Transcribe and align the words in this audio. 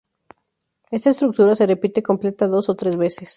Esta 0.89 1.11
estructura 1.11 1.55
se 1.55 1.67
repite 1.67 2.01
completa 2.01 2.47
dos 2.47 2.69
o 2.69 2.75
tres 2.75 2.97
veces. 2.97 3.29